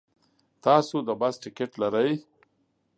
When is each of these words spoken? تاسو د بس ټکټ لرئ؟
تاسو 0.65 0.95
د 1.07 1.09
بس 1.19 1.35
ټکټ 1.43 1.71
لرئ؟ 1.81 2.11